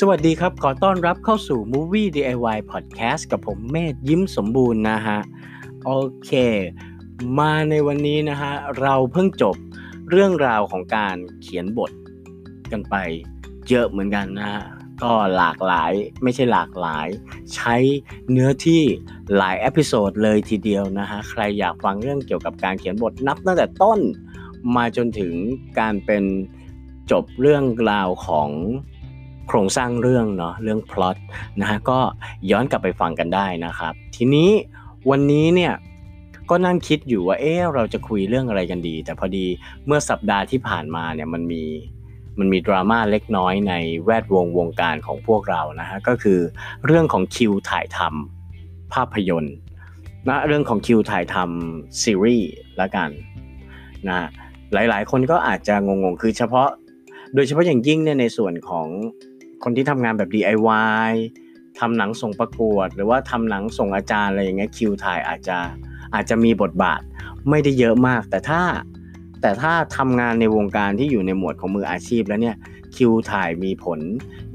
[0.00, 5.18] สวัสดีครับ ขอต้อนรับเข้าสู่ Movie DIY Podcast กับผมเมธยิ้มสมบูรณ์นะฮะ
[5.84, 5.92] โอ
[6.24, 6.30] เค
[7.38, 9.56] มาในวันนี้นะฮะ เราเพิ่งจบ
[10.10, 11.92] เรื่องราวของการเขียนบท
[12.72, 12.94] กันไป
[13.68, 14.62] เยอะเหมือนกันนะฮะ
[15.02, 15.92] ก็หลากหลาย
[16.22, 17.08] ไม่ใช่หลากหลาย
[17.54, 17.76] ใช้
[18.30, 18.82] เนื้อที่
[19.36, 24.00] หลาย episode เลยทีเดียวนะฮะ ใครอยากฟังเรื่องเกี่ยวกับการเขียนบทนับตั้งแต่ต้น
[24.76, 25.32] มาจนถึง
[25.78, 26.24] การเป็น
[27.10, 28.50] จบเรื่องราวของ
[29.48, 31.16] โครงสร้างเรื่องเนาะเรื่องพล็อต
[31.60, 31.98] นะฮะก็
[32.50, 34.50] ย้อนกลับไปฟังกันได้นะครับ ทีนี้
[35.10, 35.72] วันนี้เนี่ย
[36.50, 39.46] ก็นั่งคิดอยู่ว่าเอ๊ะเราจะคุยเรื่องอะไรกันดี แต่พอดี
[39.86, 41.62] เมื่อสัปดาห์ที่ผ่านมาเนี่ยมันมี
[42.38, 43.74] มันมีดราม่าเล็กน้อยใน
[44.04, 46.40] แวดวงวงการของพวกเรานะฮะก็คือ
[46.86, 49.56] เรื่องของคิวถ่ายทำภาพยนตร์
[50.28, 52.50] นะเรื่องของคิวถ่ายทำซีรีส์
[52.80, 53.10] ละกัน
[54.08, 54.18] นะ
[54.72, 56.68] หลายๆ คนก็อาจจะงงๆ คือเฉพาะ
[57.34, 58.88] โดยเฉพาะอย่างยิ่งเนี่ยในส่วนของ
[59.62, 61.12] คนที่ทำงานแบบ DIY
[61.78, 65.58] ทำหนังส่งประกวด หรือว่าทำหนังส่งอาจารย์อะไรอย่างเงี้ยคิวถ่ายอาจจะ
[66.14, 67.00] อาจจะมีบทบาท
[67.50, 68.62] ไม่ได้เยอะมาก แต่ถ้า
[69.40, 72.56] แต่ถ้าทำงานในวงการที่อยู่ในหมวดของมืออาชีพแล้วเนี่ย
[72.96, 74.00] คิวถ่ายมีผล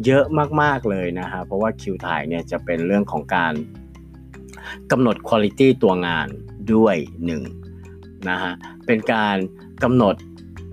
[0.05, 0.25] เยอะ
[0.61, 3.53] มาก ๆ เลยนะฮะเพราะว่าคิวถ่ายเนี่ยจะเป็นเรื่องของการ
[4.91, 6.27] กำหนดคุณภาพตัวงาน
[6.73, 7.44] ด้วยหนึ่ง
[8.29, 8.53] นะฮะ
[8.85, 9.38] เป็นการ
[9.83, 10.16] กำหนด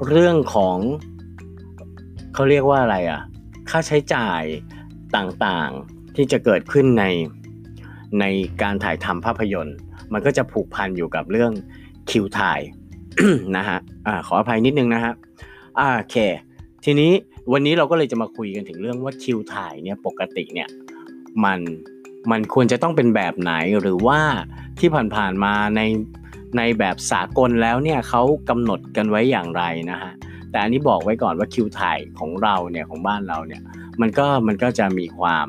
[0.08, 0.76] เรื่องของ
[2.34, 3.20] เขาเรียกว่าอะไรอะ่ะ
[3.70, 4.42] ค่าใช้จ่าย
[5.16, 7.04] ต่างๆที่จะเกิดขึ้นใน
[8.20, 8.24] ใน
[8.62, 9.76] การถ่ายทำภาพยนตร์
[10.12, 11.52] มันก็จะผูกพันอยู่กับเรื่อง
[12.10, 12.60] คิวถ่าย
[13.56, 15.12] นะฮะอ่าขออภัยนิดนึงนะฮะ
[15.78, 16.16] อ่าโอเค
[16.84, 17.12] ทีนี้
[17.52, 20.68] วันนี้เราก็เลยจะมาคุยกันถึงเรื่องว่าคิวถ่ายเนี่ยปกติเนี่ย
[21.44, 21.60] มัน
[22.30, 24.20] มันควรจะต้องเป็นแบบไหนหรือว่า
[24.78, 25.80] ที่ผ่านๆมาใน
[26.56, 30.12] ในแบบสากลแล้วเนี่ยเขากำหนดกันไว้อย่างไรนะฮะ
[30.50, 33.62] แต่อันนี้บอกไว้ก่อนว่าคิวถ่ายของเราเนี่ยของบ้านเราเนี่ย
[34.00, 35.46] มันก็มันก็จะมีความ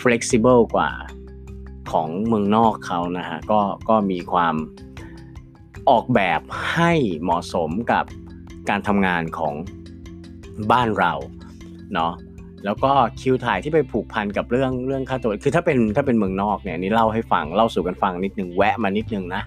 [0.00, 0.90] flexible กว่า
[1.92, 4.54] ของเมืองนอกเขานะฮะก็ก็มีความ
[5.90, 6.40] ออกแบบ
[6.74, 6.92] ให้
[7.22, 8.04] เหมาะสมกับ
[8.68, 9.54] การทำงานของ
[10.72, 11.12] บ้านเรา
[11.94, 12.12] เนาะ
[12.64, 19.42] แล้วก็คิวถ่ายที่ไปผูกพันกับเรื่องเรื่องค่าตัวคือถ้าเป็นถ้าเป็นเมืองนอกเนี่ยนี่เล่าให้ฟังเล่าสู่กันฟังนิดนึงแวะมานิดนึงนะ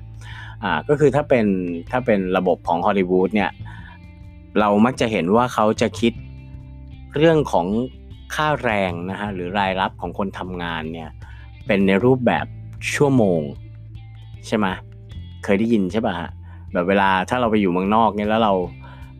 [0.63, 1.45] อ่าก็คือถ้าเป็น
[1.91, 3.51] ถ้าเป็นระบบของฮอลลีวูดเนี่ย
[4.59, 6.13] เรามักจะเห็นว่าเขาจะคิด
[7.17, 7.67] เรื่องของ
[8.35, 11.09] ค่าแรงนะฮะหรือรายรับของคนทำงานเนี่ย
[11.67, 12.45] เป็นในรูปแบบ
[12.93, 13.41] ชั่วโมง
[14.47, 14.67] ใช่ไหม
[15.43, 16.29] เคยได้ยินใช่ป่ะฮะ
[16.73, 18.53] แบบเวลาถ้าเราไปอยู่เมืองนอกเนี่ยแล้วเรา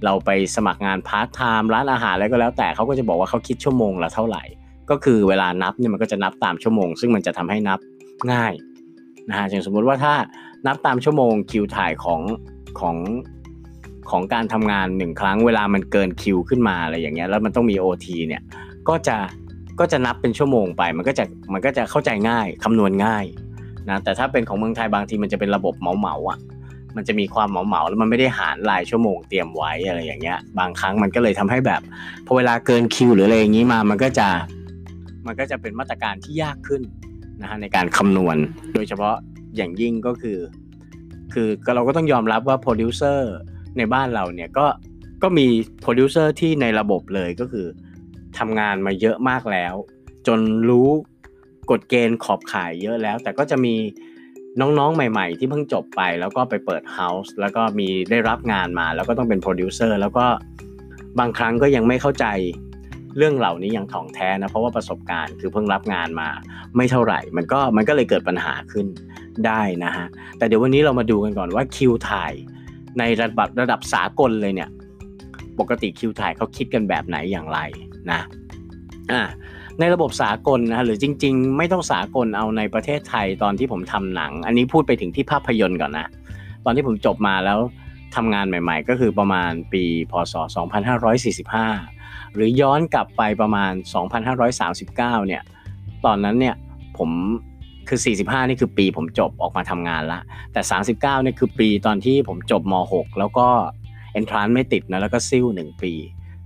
[0.06, 4.44] เราไปสมัครงานพาร์ทไทม์ร้านอาหารอะไรก็แล้วแต่เขาก็จะบอกว่าเขาคิดชั่วโมงละเท่าไหร่
[4.90, 7.80] ก็คือเวลานับเนี่ยมันก็จะนับตามชั่วโมง ซึ่งมันจะทำให้นับ
[8.32, 8.54] ง่าย
[9.30, 10.14] นะฮะอย่างสมมุติว่าถ้า
[10.68, 12.22] นับตามชั่วโมงคิวถ่ายของ
[12.80, 12.96] ของ
[14.10, 18.42] ของการทำงานหนึ่งครั้งเวลามันเกินคิวขึ้นมาอะไรอย่างเงี้ยแล้วมันต้องมี OT เนี่ย
[18.90, 19.18] ก็จะ
[19.80, 21.24] ก็จะนับเป็นชั่วโมงไป มันก็จะ
[21.54, 23.26] มันก็จะเข้าใจง่ายคำนวณง่าย
[23.90, 26.40] นะแต่ถ้าเป็นของเมืองไทยบางทีมันจะเป็นระบบเหมาเหมาอะ
[26.96, 31.82] มันจะมีความเหมาเหมาแล้วมันไม่ได้หารรายชั่วโมงเตรียมไว้อะไรอย่างเงี้ย บางครั้งมันก็เลยทำให้แบบ
[32.26, 34.28] พอเวลาเกินคิวหรืออะไรอย่างงี้มามันก็จะ
[35.26, 36.82] มันก็จะเป็นมาตรการที่ยากขึ้น
[37.42, 38.38] นะฮะในการคำนวณ
[38.74, 39.16] โดยเฉพาะ
[39.56, 40.38] อย่างยิ่งก็คือ
[41.34, 43.36] คือเราก็ต้องยอมรับว่าโปรดิวเซอร์
[43.78, 44.66] ในบ้านเราเนี่ยก็
[45.24, 45.48] ก็มี
[45.82, 47.68] โปรดิวเซอร์ที่ในระบบเลยก็คือ
[48.38, 49.74] ทำงานมาเยอะมากแล้ว
[50.28, 50.90] จนรู้
[51.72, 53.76] กฎเกณฑ์ขอบข่ายเยอะแล้ว แต่ก็จะมี
[54.60, 60.26] น้องๆ ใหม่ๆ ที่เพิ่งจบไปแล้วก็ไปเปิดเฮาส์แล้วก็มีได้รับงานมา แล้วก็ต้องเป็นโปรดิวเซอร์แล้วก็
[61.20, 62.26] บางครั้งก็ยังไม่เข้าใจ
[63.18, 66.30] เรื่องเหล่านี้อย่างถ่องแท้นะเพราะว่าประสบการณ์คือเพิ่งรับงานมา
[66.76, 68.88] ไม่เท่าไหร่ มันก็มันก็เลยเกิดปัญหาขึ้น
[69.46, 72.34] ได้นะฮะแต่เดี๋ยววันนี้เรามาดูกันก่อนว่าคิวถ่าย
[73.00, 74.70] ในระดับระดับสากลเลยเนี่ย
[75.60, 77.60] ปกติคิวถ่ายเขาคิดกันแบบไหนอย่างไร
[78.12, 78.22] นะ
[79.12, 79.22] อ่า
[79.80, 86.08] ในระบบสากลนะหรือจริง ๆ ไม่ต้องสากลเอาในประเทศไทยตอนที่ผมทำหนัง อันนี้พูดไปถึงที่ภาพยนตร์ก่อนนะ
[86.66, 87.60] ตอนที่ผมจบมาแล้ว
[88.16, 90.34] ทำงานใหม่ ๆ ก็คือประมาณปี พศ
[91.56, 93.72] 2545 หรือย้อนกลับไปประมาณ
[94.50, 94.96] 2539
[95.28, 95.44] เนี่ย
[96.06, 96.56] ตอนนั้นเนี่ย
[96.98, 97.10] ผม
[97.90, 100.20] คือ 45 นี่คือปีผมจบออกมาทำงานละ
[100.54, 103.48] แต่ 39เนี่คือปีตอนที่ผมจบม .6 แล้วก็
[104.14, 105.94] เอนทรานไม่ติดนะแล้วก็ซิ่ว1ปี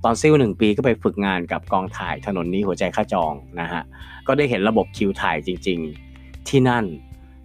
[0.03, 3.81] ตอนซิ่วหนึ่งปีก็ไปฝึกงานกับกองถ่ายถนนนี้หัวใจข้าจองนะฮะ
[4.27, 5.79] ก็ได้เห็นระบบคิวถ่ายจริง
[6.13, 6.85] ๆที่นั่น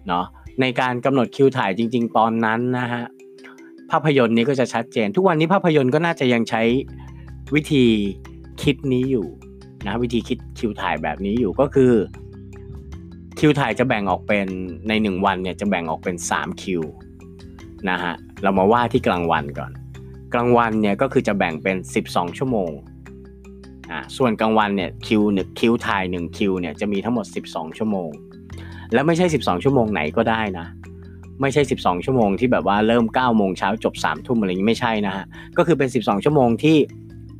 [0.07, 0.25] เนาะ
[0.61, 3.03] ในการกำหนดคิวถ่ายจริง ๆ ตอนนั้นนะฮะ
[3.91, 6.61] ภาพยนตร์นี้ก็จะชัดเจน ทุกวันนี้ภาพยนตร์ก็น่าจะยังใช้
[7.55, 7.85] วิธี
[8.61, 9.27] คิดนี้อยู่
[9.87, 11.91] นะวิธีคิดคิวถ่ายแบบนี้อยู่ก็คือ
[13.39, 14.47] คิวถ่ายจะแบ่งออกเป็น
[14.87, 16.81] ในหนึ่งวันเนี่ยจะแบ่งออกเป็น 3 คิว
[17.89, 19.71] นะฮะเรามาว่าที่กลางวันก่อน
[20.33, 22.71] กลางวันเนี่ยก็คือจะแบ่งเป็น 12 ชั่วโมง
[23.91, 28.09] อ่าส่วนกลางวันเนี่ยคิวหนึ่งคิวถ่ายหนึ่งคิวเนี่ยจะมีทั้งหมด 12 ชั่วโมง
[28.93, 30.67] แล้วไม่ใช่ 12 ชั่วโมงไหนก็ได้นะ
[31.41, 35.25] ไม่ใช่ 12 ชั่วโมงที่แบบว่าเริ่ม9โมงเช้าจบ3ทุ่มอะไรอย่างนี้ไม่ใช่นะฮะ
[35.57, 36.77] ก็คือเป็น 12 ชั่วโมงที่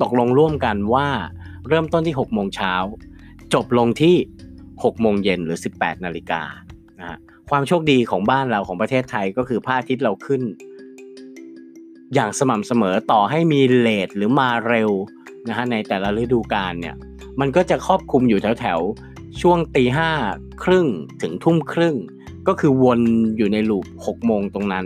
[0.01, 1.07] ตกลงร่วมกันว่า
[1.67, 2.73] เริ่มต้นที่6โมงเช้า
[3.53, 4.15] จบลงที่
[4.83, 6.41] 6โมงเย็นหรือ 18นาฬิกา
[6.99, 7.17] นะฮะ
[7.49, 10.41] ความโชคดีของบ้านเราของประเทศไทยก็คือพระอาทิตย์เราขึ้น
[12.13, 14.91] อย่างสม่ำเสมอต่อให้มีเลทหรือมาเร็ว
[15.47, 16.95] นะฮะในแต่ละฤดูกาลเนี่ย
[17.39, 18.79] มันก็จะครอบคลุมอยู่แถวแถว
[19.41, 20.09] ช่วงตีห้า
[20.63, 20.87] ครึ่ง
[21.21, 21.95] ถึงทุ่มครึ่ง
[22.47, 22.99] ก็คือวน
[23.37, 24.85] อยู่ในลูป6โมงตรงนั้น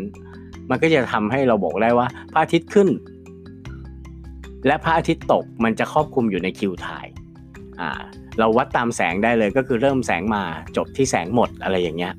[0.69, 2.89] มันก็จะทำให้เราบอกได้ว่าพระอาทิตย์ขึ้น
[4.65, 7.07] และพระอาทิตย์ตกมันจะครอบคลุมอยู่ในคิวถ่าย
[7.79, 7.91] อ่า
[8.39, 10.43] เราวัดตามแสงได้เลยก็คือเริ่มแสงมา
[10.77, 12.13] จบที่แสงหมดอะไรอย่างเงี้ย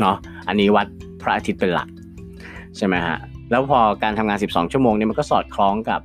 [0.00, 0.16] เนาะ
[0.48, 0.86] อันนี้วัด
[1.22, 1.88] พระอาทิตย์เป็นหลัก
[2.76, 3.18] ใช่ไหมฮะ
[3.50, 6.00] แล้วพอการทำงาน 12 ชั่วโมงเนี่ยมันก็สอดคล้องกับ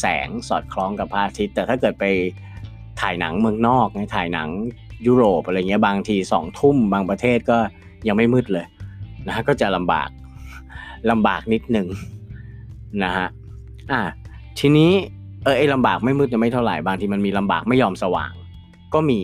[0.00, 2.04] แสงสอดคล้องกับพระอาทิตย์ แต่ถ้าเกิดไป
[3.00, 4.48] ถ่ายหนังเมืองนอกถ่ายหนัง
[5.06, 7.58] ยุโรปอะไรเงี้ยบางทีสองทุ่มบางประเทศก็
[8.08, 8.66] ยังไม่มืดเลย
[9.26, 10.08] นะฮะก็จะลำบาก
[11.10, 11.86] ลำบากนิดหนึ่ง
[13.04, 13.28] นะฮะ
[13.90, 14.00] อ่า
[14.58, 14.90] ทีนี้
[15.44, 18.32] เออไอ้ลำบากไม่มืดจะไม่เท่าไหร่บางทีมันมีลำบากไม่ยอมสว่าง
[18.94, 19.20] ก็มี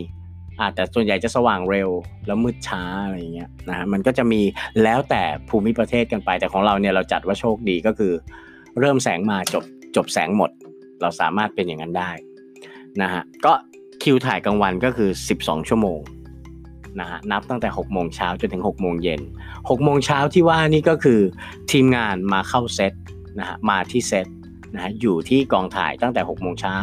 [0.59, 1.89] อ่าแต่ส่วนใหญ่จะสว่างเร็ว
[2.27, 4.41] แล้วมืดช้าอะไรเงี้ยนะฮะมันก็จะมี
[4.83, 8.13] แล้วแต่ภูมิประเทศกันไป แต่ของเราเนี่ยเราจัดว่าโชคดีก็คือ
[8.79, 9.63] เริ่มแสงมาจบ
[9.95, 10.49] จบแสงหมด
[11.01, 12.11] เราสามารถเป็นอย่างนั้นได้
[13.01, 13.53] นะฮะก็
[14.03, 15.09] คิวถ่ายกลางวันก็คือ
[15.39, 15.99] 12 ชั่วโมง
[16.99, 19.21] นะฮะนับตั้งแต่6โมงเช้าจนถึง6โมงเย็น
[19.55, 21.19] 6โมงเช้าที่ว่านี่ก็คือ
[21.71, 22.93] ทีมงานมาเข้าเซต
[23.39, 24.27] นะฮะมาที่เซต
[24.77, 26.75] นะฮะอยู่ที่กองถ่ายตั้งแต่6โมงเช้า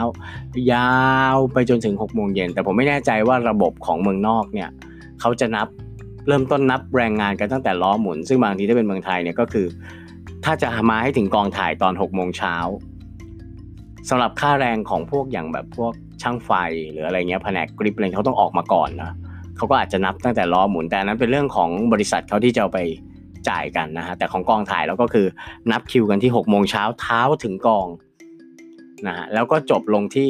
[0.72, 0.94] ยา
[1.34, 4.68] วไปจนถึง6โมงเย็นแต่ผมไม่แน่ใจว่าระบบของเมืองนอกเนี่ย
[5.20, 5.68] เขาจะนับ
[6.28, 9.66] เริ่มต้นนับแรงงานกันตั้งแต่ล้อหมุน ซึ่งบางทีถ้าเป็นเมืองไทยเนี่ยก็คือ
[10.44, 12.56] ถ้าจะมาให้ถึงกองถ่ายตอน6โมงเช้า
[14.08, 15.92] สำหรับค่าแรงของพวกอย่างแบบพวก
[16.22, 16.50] ช่างไฟ
[16.92, 19.12] หรืออะไรเงี้ยแผนกกริปอะไรเขาต้องออกมาก่อนนะ
[19.56, 22.78] เขาก็อาจจะนับตั้งแต่ล้อหมุนแต่นั้นเป็นเรื่องของบริษัทเขาที่จะเอาไป
[23.48, 25.26] จ่ายกันนะฮะแต่ของกองถ่ายแล้วก็คือ
[25.70, 27.86] นับคิวกันที่6โมงเช้าเท้าถึงกอง
[29.06, 30.28] นะฮะแล้วก็จบลงที่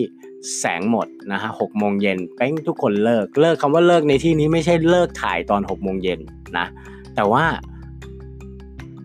[0.58, 6.20] แสงหมดนะฮะหกโมงเย็นเป้งทุกคนเลิกเลิกคำว่าเลิกในที่นี้ไม่ใช่เลิกถ่ายตอน6โมงเย็น
[6.58, 6.66] นะ
[7.14, 7.44] แต่ว่า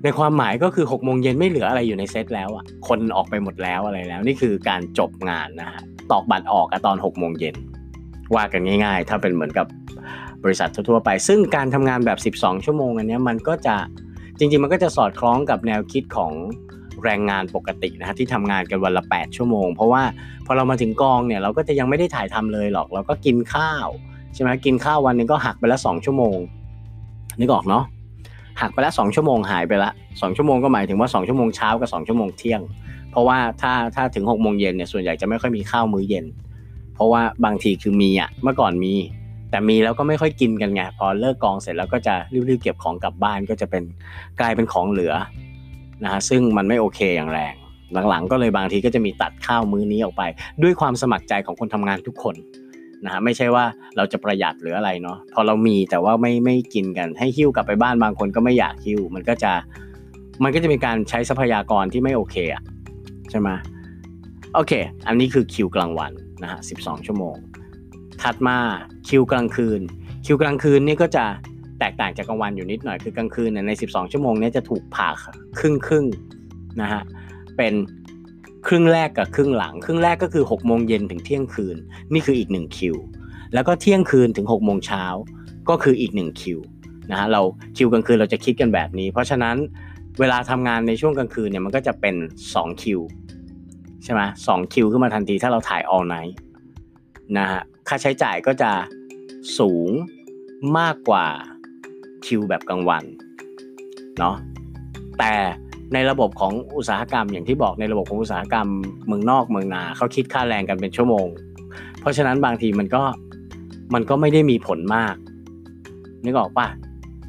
[0.04, 7.56] ในความหมายก็คือ6โมงเย็นไม่เหลืออะไรอยู่ในเซตแล้วอะคนออกไปหมดแล้วอะไรแล้ว นี่คือการจบงานนะฮะตอกบัตรออกอะตอน6โมงเย็น
[8.36, 9.68] ว่ากันง่าย ๆ ถ้าเป็นเหมือนกับ
[10.44, 13.75] บริษัททั่วๆไป ซึ่งการทำงานแบบ 12 ชั่วโมงอันนี้มันก็จะ
[14.38, 16.31] จริงๆ มันก็จะสอดคล้องกับแนวคิดของ
[17.03, 20.03] แรงงานปกตินะฮะที่ทำงานกันวันละ 8 ชั่วโมง เพราะว่า
[20.45, 23.88] พอเรามาถึงกองเนี่ยเราก็จะยังไม่ได้ถ่ายทำเลยหรอก เราก็กินข้าว
[24.33, 26.38] ใช่ไหมกินข้าววันนึงก็หักไปละ 2 ชั่วโมง
[27.39, 27.83] นึกออกเนาะ
[28.62, 32.62] หักไปละ2ชั่วโมงหายไปละ2ชั่วโมงก็หมายถึงว่า 2 ชั่วโมงเช้ากับ 2 ชั่วโมงเที่ยง
[33.12, 36.25] เพราะว่าถ้าถ้าถึง6โมงเย็นเนี่ยส่วนใหญ่จะไม่ค่อยมีข้าวมื้อเย็น
[36.95, 38.94] เพราะว่าบางทีคือมีอะเมื่อก่อนมี
[39.50, 42.16] แต่มีแล้วก็ไม่ค่อยกินกันไงพอเลิกกองเสร็จแล้วก็จะ
[42.50, 43.84] รีบๆเก็บของกลับบ้านก็จะเป็น
[44.40, 45.13] กลายเป็นของเหลือ
[46.04, 47.54] นะฮะซึ่งมันไม่โอเคอย่างแรง
[48.10, 50.24] หลังๆ ก็เลยบางทีก็จะมีตัดข้าวมื้อนี้ออกไป
[50.63, 52.36] ด้วยความสมัครใจของคนทำงานทุกคน
[53.06, 53.63] นะฮะไม่ใช่ว่า
[53.98, 59.51] เราจะประหยัดหรืออะไรเนาะพอเรามีแต่ว่าไม่ไม่กินกัน ให้หิ้วกลับไปบ้านบางคนก็ไม่อยากหิ้วมันก็จะ
[60.44, 62.63] มันก็จะมีการใช้ทรัพยากรที่ไม่โอเคอะ
[63.30, 63.50] ใช่ไหม
[64.56, 64.74] โอเค
[65.08, 66.12] อันนี้คือคิวกลางวัน
[66.44, 67.36] นะฮะ12 ชั่วโมง
[68.22, 68.58] ถัดมา
[69.08, 69.82] คิวกลางคืน
[70.26, 71.26] คิวกลางคืนนี่ก็จะ
[71.80, 75.10] แตกต่างจากกลางวันอยู่นิดหน่อยคือกลางคืนใน 12 ชั่วโมงนี้จะถูกผ่า
[75.60, 76.06] ครึ่งครึ่ง
[76.82, 77.02] นะฮะ
[77.58, 77.74] เป็น
[78.68, 81.78] ครึ่งแรกกับครึ่งหลัง ครึ่งแรกก็คือ6โมงเย็นถึงเที่ยงคืน
[82.14, 82.96] นี่คืออีก1คิว
[83.54, 85.04] แล้วก็เที่ยงคืนถึง6โมงเช้า
[85.70, 86.60] ก็คืออีก1คิว
[87.12, 87.42] นะฮะเรา
[87.78, 89.56] คิวกลางคืนเราจะคิดกันแบบนี้ เพราะฉะนั้น
[90.20, 92.16] เวลาทำงานในช่วงกลางคืนเนี่ยมันก็จะเป็น
[92.50, 93.00] 2คิว
[94.04, 96.34] ใช่ไหมสองคิวขึ้นมาทันทีถ้าเราถ่าย all night
[97.38, 98.71] นะฮะค่าใช้จ่ายก็จะ
[99.59, 99.89] สูง
[100.77, 101.25] มากกว่า
[102.25, 103.03] คิวแบบกลางวัน
[104.19, 104.36] เนาะ
[105.19, 105.33] แต่
[105.93, 108.67] ในระบบของอุตสาหกรรมอย่างที่บอกในระบบของอุตสาหกรรม
[109.07, 111.27] เมืองนอกเมืองนาเขาคิดค่าแรงกันเป็นชั่วโมง
[112.00, 113.03] เพราะฉะนั้นบางทีมันก็
[113.93, 115.15] มันก็ไม่ได้มีผลมาก
[116.25, 116.67] นึกออกปะ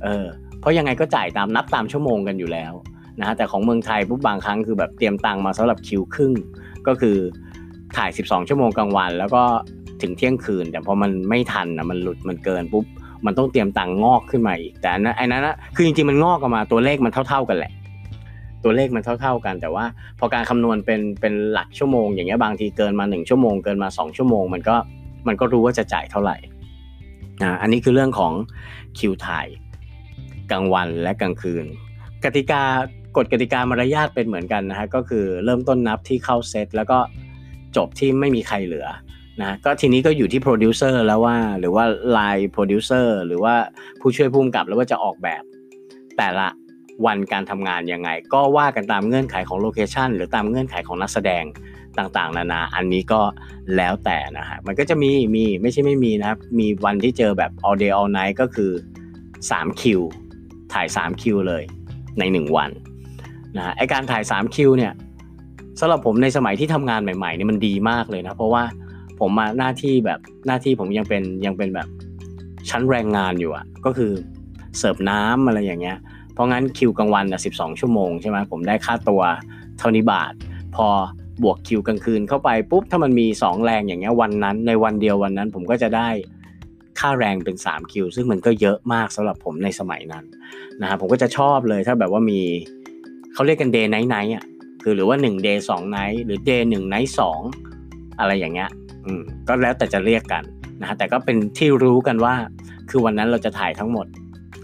[0.03, 0.27] เออ
[0.61, 2.73] เพราะยังไงก็จ่ายตามนับตามชั่วโมงกันอยู่แล้ว
[3.21, 6.33] นะฮะแต่ของเมืองไทยปุ๊บบางครั้งคือแบบเตรียมตังมาสำหรับคิวครึ่ง
[6.87, 7.17] ก็คือ
[7.97, 9.45] ถ่าย 12 ชั่วโมงกลางวัน แล้วก็
[10.03, 12.85] ถึงเที่ยงคืน แต่พอมันไม่ทันนะมันหลุดมันเกินปุ๊บ
[13.27, 17.73] มันต้องเตรียมตังงอกขึ้นมาอีกแต่อันนั้นไอ้นั้นนะคือจริงๆมันงอกออกมาตัวเลขมันเท่า ๆกันแหละ
[18.65, 19.85] ตัวเลขมันเท่า ๆกัน แต่ว่า
[20.19, 24.77] พอการคำนวณเป็นเป็นหลักชั่วโมง อย่างเงี้ยบางทีเกินมา1ชั่วโมงเกินมา2ชั่วโมง มันก็
[25.29, 26.37] มันก็รู้ว่าจะจ่ายเท่าไหร่
[27.43, 28.33] อ่าอันนี้คือเรื่องของ
[28.99, 29.47] คิวถ่าย
[30.51, 31.65] กลางวันและกลางคืน
[32.25, 32.63] กติกา
[33.17, 36.99] กฎกติกามารยาทเป็นเหมือนกันนะฮะก็คือเริ่มต้นนับที่เข้าเซตแล้วก็
[37.77, 38.87] จบที่ไม่มีใครเหลือ
[39.43, 43.55] นะก็ทีนี้ก็อยู่ที่โปรดิวเซอร์แล้วว่าหรือว่า line producer หรือว่า
[44.01, 45.43] ผู้ช่วยผู้กำกับแล้วว่าจะออกแบบ
[46.17, 46.49] แต่ละ
[47.07, 51.45] วันการทำงานยังไง ก็ว่ากันตามเงื่อนไขของโลเคชันหรือตามเงื่อนไขของนักแสดง
[51.99, 53.21] ต่างๆ นานา อันนี้ก็
[53.77, 58.73] แล้วแต่นะฮะมันก็จะมีมีไม่ใช่ไม่มีนะครับ มีวันที่เจอแบบ all day all night ก็คือ
[59.27, 60.01] 3คิว
[60.73, 61.63] ถ่าย3คิวเลย
[62.19, 62.71] ใน 1 วัน
[63.57, 64.93] นะไอการถ่าย3คิวเนี่ย
[65.81, 68.63] สำหรับผมในสมัยที่ทำงานใหม่ๆเนี่ยมันดีมากเลยนะ เพราะว่า
[69.21, 71.89] ผมมาหน้าที่แบบหน้าที่ผมยังเป็นยังเป็นแบบ
[72.71, 74.13] ชั้นแรงงานอยู่อะก็คือ
[74.79, 75.99] เสิร์ฟน้ำอะไรอย่างเงี้ย
[76.33, 79.23] เพราะงั้นคิวกลางวันอะสิบสองชั่วโมงใช่ไหมผมได้ค่าตัว
[79.79, 80.33] เท่านี้บาท
[80.77, 80.87] พอ
[81.43, 86.09] บวกคิวกลางคืนเข้าไปปุ๊บถ้ามันมี 2 แรงอย่างเงี้ยวันนั้น ในวันเดียววันนั้นผมก็จะได้
[87.01, 90.25] ค่าแรงเป็น3คิวซึ่งมันก็เยอะมากสำหรับผมในสมัยนั้น
[90.81, 92.41] นะครับผมก็จะชอบเลยถ้าแบบว่ามี
[93.33, 94.45] เขาเรียกกัน day night night อะ
[94.83, 97.11] คือหรือว่า1 day 2 night หรือ day 1 night
[97.65, 98.71] 2อะไรอย่างเงี้ย
[99.07, 100.43] อืมก็แล้วแต่จะเรียกกัน
[100.81, 102.35] นะฮะแต่ก็เป็นที่รู้กันว่า
[102.91, 104.07] คือวันนั้นเราจะถ่ายทั้งหมด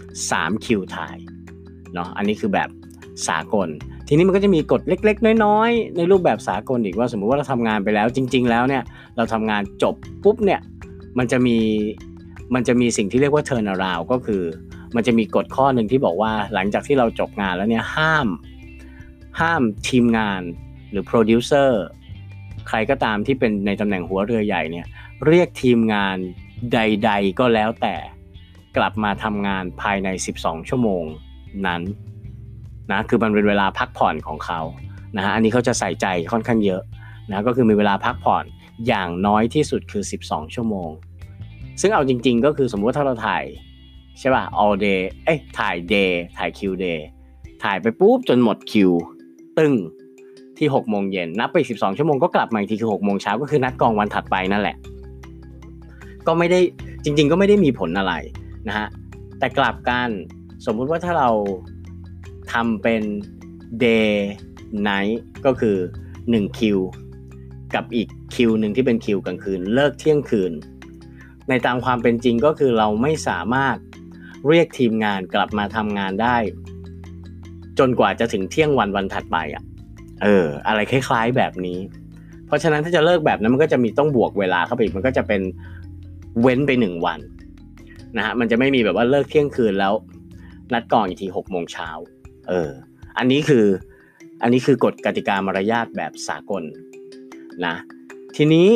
[0.03, 1.17] 3 คิวถ่าย
[1.93, 2.69] เนาะอันนี้คือแบบ
[3.27, 3.69] สากล
[4.07, 8.83] ทีนี้มันก็จะมีกฎเล็ก ๆ น้อยๆ ในรูปแบบสากลอีกว่าสมมุติว่าเราทำงานไปแล้วจริง ๆ แล้วเนี่ย
[9.17, 10.61] เราทำงานจบปุ๊บเนี่ย
[11.17, 11.57] มันจะมี
[12.53, 14.43] มันจะมีสิ่งที่เรียกว่า turn around ก็คือ
[14.95, 18.27] มันจะมีกฎข้อหนึ่งที่บอกว่าหลังจากที่เราจบงานแล้วเนี่ยห้าม
[19.39, 20.41] ห้ามทีมงาน
[20.91, 21.83] หรือโปรดิวเซอร์
[22.67, 24.85] ใครก็ตามที่เป็นในตำแหน่งหัวเรือใหญ่เนี่ย
[25.27, 26.17] เรียกทีมงาน
[26.73, 27.95] ใด ๆ ก็แล้วแต่
[28.77, 30.09] กลับมาทำงานภายใน
[30.39, 31.03] 12 ชั่วโมง
[31.67, 31.81] นั้น
[32.91, 34.61] นะคือมันเป็นเวลาพักผ่อนของเขา
[35.15, 36.81] นะฮะอันนี้เขาจะใส่ใจค่อนข้างเยอะ
[37.31, 38.45] นะก็คือมีเวลาพักผ่อน
[38.87, 40.89] อย่างน้อยที่สุดคือ 12 ชั่วโมง
[41.81, 43.43] ซึ่งเอาจริง ๆ ก็คือสมมติถ้าเราถ่าย
[44.19, 46.99] ใช่ป่ะ all day เอ้ยถ่าย day ถ่าย Q day
[47.63, 48.91] ถ่ายไปปุ๊บจนหมดคิว
[49.57, 49.73] ตึ้ง
[50.59, 54.75] ที่6โมงเย็นนับไป12ชั่วโมงก็กลับมาอีกทีคือ6โมงเช้าก็คือนัดกองวันถัดไปนั่นแหละ
[56.27, 56.59] ก็ไม่ได้
[57.03, 58.13] จริง ๆ ก็ไม่ได้มีผลอะไร
[58.67, 58.87] นะฮะ
[59.39, 60.09] แต่กลับกัน
[60.65, 61.29] สมมุติว่าถ้าเรา
[62.53, 63.01] ทำเป็น
[63.83, 64.11] day
[64.87, 65.77] night ก็คือ
[66.17, 66.79] 1คิว
[67.75, 70.51] กับอีกคิวหนึ่งที่เป็นคิวกลางคืน เลิกเที่ยงคืน
[71.49, 73.77] ในตามความเป็นจริงก็คือเราไม่สามารถ
[74.47, 76.37] เรียกทีมงานกลับมาทำงานได้
[77.79, 79.63] จนกว่าจะถึงเที่ยงวันวันถัดไปอะ
[80.23, 81.79] เออ อะไรคล้าย ๆแบบนี้
[82.47, 85.41] เพราะฉะนั้นถ้าจะเลิกแบบนั้นมันก็จะมีต้องบวกเวลาเข้าไปอีกมันก็จะเป็น
[86.41, 87.19] เว้นไปหนึ่งวัน
[88.17, 89.93] นะฮะมันจะไม่มีแบบว่าเลิกเที่ยงคืนแล้ว
[90.73, 91.89] นัดก่อนอีกทีหกโมงเช้า
[92.49, 92.69] เออ
[93.17, 93.65] อันนี้คือ
[94.41, 96.63] อันนี้คือกฎกติกามารยาทแบบสากล
[97.65, 97.75] นะ
[98.35, 98.67] ทีนี้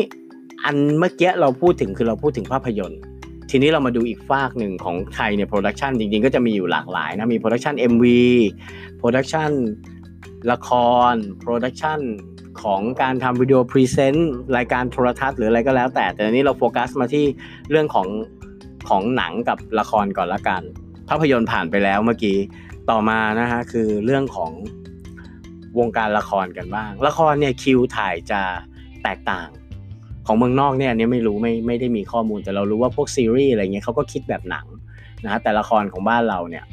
[0.63, 3.01] อันเมื่อกี้เราพูดถึงคือเราพูดถึงภาพยนตร์
[3.51, 8.05] ทีนี้เรามาดูอีกฟากหนึ่งของไทยเนี่ย production จริงๆ ก็จะมีอยู่หลากหลายนะ มีโปรดักชัน MV
[8.97, 9.49] โปรดักชัน
[10.51, 10.69] ละค
[11.11, 11.99] รโปรดักชัน
[12.61, 17.25] ของการทำวิดีโอพรีเซนต์รายการโทรทัศน์หรืออะไรก็แล้วแต่ แต่นี้เราโฟกัสมาที่
[17.69, 18.07] เรื่องของ
[18.89, 20.61] ของหนังกับละครก่อนละกัน
[21.09, 22.37] ภาพยนตร์ผ่านไปแล้วเมื่อกี้
[22.89, 24.51] ต่อมานะฮะคือเรื่องของ
[25.79, 28.41] วงการละครกันบ้าง ละครเนี่ยคิวถ่ายจะ
[29.03, 29.47] แตกต่าง
[30.25, 34.65] ของเมืองนอกเนี่ยอันนี้ไม่รู้ไม่ไม่ได้มีข้อมูลแต่เรารู้ว่าพวกซีรีส์อะไรเงี้ยเขาก็คิดแบบหนัง
[35.23, 36.63] นะฮะแต่ละครของบ้านเราเนี่ย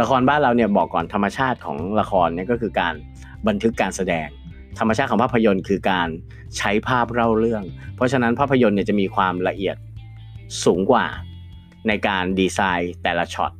[0.00, 2.94] ละครบ้านเราเนี่ยบอกก่อนธรรมชาติของละครเนี่ยก็คือการ
[3.48, 4.28] บันทึกการแสดง
[4.78, 6.08] ธรรมชาติของภาพยนตร์คือการ
[6.58, 7.62] ใช้ภาพเล่าเรื่อง
[7.96, 9.76] เพราะฉะนั้นภาพยนตร์เนี่ยจะมีความละเอียด
[10.64, 11.06] สูงกว่า
[11.88, 13.52] ในการดีไซน์แต่ละช็อต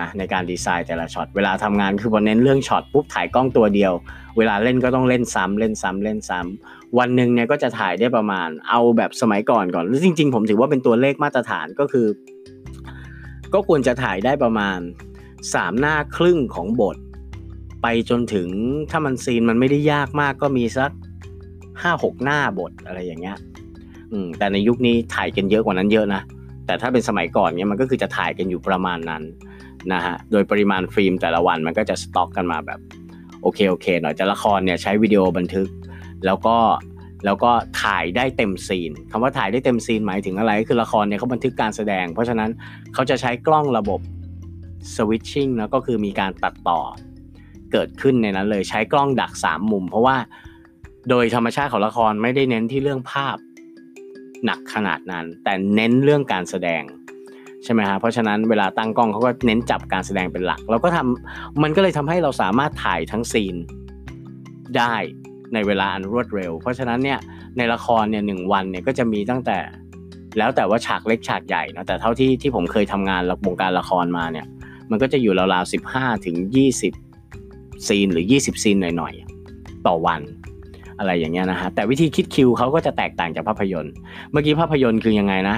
[0.00, 3.92] นะในการดีไซน์แต่ละช็อตเวลาทำงานคือพอเน้นเรื่องช็อตปุ๊บถ่ายกล้องตัวเดียว
[4.36, 12.06] เวลาเล่นก็ต้องเล่นซ้ำเล่นซ้ำเล่นซ้ำวันหนึ่งเนี่ยก็จะถ่ายได้ประมาณเอาแบบสมัยก่อนก่อนหรือจริง ๆ ผมถือว่าเป็นตัวเลขมาตรฐานก็คือ
[13.54, 14.78] ก็ควรจะถ่ายได้ประมาณ
[15.44, 16.96] 3 หน้าครึ่งของบท
[17.82, 18.48] ไปจนถึง
[18.90, 20.90] ถ้ามันซีนมันไม่ได้ยากมากก็มีสัก
[21.82, 23.36] ห้าหกหน้าบทอะไรอย่างเงี้ย
[24.38, 26.22] แต่ในยุคนี้ถ่ายกันเยอะกว่านั้นเยอะนะ
[26.66, 29.22] แต่ถ้าเป็นสมัยก่อนเนี่ยมันก็คือจะถ่ายกันอยู่ประมาณนั้น
[29.92, 32.80] นะฮะโดยปริมาณฟิล์มแต่ละวันมันก็จะสต็อกกันมาแบบ
[33.42, 35.68] โอเคโอเคหน่อยแต่ละครเนี่ยใช้วิดีโอบันทึก
[36.26, 36.56] แล้วก็
[37.24, 37.50] แล้วก็
[37.82, 42.50] ถ่ายได้เต็มซีนคำว่าถ่ายได้เต็มซีนหมายถึงอะไร คือละครเนี่ยเขาบันทึกการแสดง เพราะฉะนั้น
[42.94, 44.00] เขาจะใช้กล้องระบบ
[44.94, 46.80] switching นะก็คือมีการตัดต่อ
[47.72, 50.16] เกิดขึ้นในนั้นเลยใช้กล้องดัก3มุม เพราะว่า
[51.10, 53.36] โดยธรรมชาติของละครไม่ได้เน้นที่เรื่องภาพ
[54.44, 56.82] หนักขนาดนั้น แต่เน้นเรื่องการแสดง
[57.64, 63.56] ใช่ไหมฮะเพราะฉะนั้นเวลาตั้งกล้องเขาก็เน้นจับการแสดงเป็นหลัก เราก็ทำมันก็เลยทำให้เราสามารถถ่ายทั้งซีน
[64.76, 64.94] ได้
[65.54, 67.18] ในเวลาอันรวดเร็ว เพราะฉะนั้นเนี่ย
[67.56, 69.58] ในละครเนี่ยหนึ่งวันเนี่ยก็จะมีตั้งแต่
[70.38, 74.46] แล้วแต่ว่าฉากเล็กฉากใหญ่นะแต่เท่าที่ที่ผมเคยทำงานวงการละครมาเนี่ย
[74.90, 76.92] มันก็จะอยู่ราวๆสิบห้าถึงยี่สิบ
[77.88, 80.20] ซีนหรือยี่สิบซีนหน่อยๆ ต่อวัน
[80.98, 83.92] อะไรอย่างเงี้ยนะฮะแต่วิธีคิดคิวเขาก็จะแตกต่างจากภาพยนตร์
[84.30, 85.56] เมื่อกี้ภาพยนตร์คือยังไงนะ